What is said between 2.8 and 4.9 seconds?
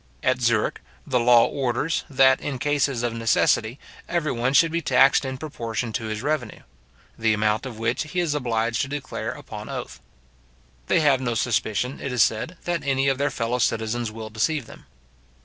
of necessity, every one should be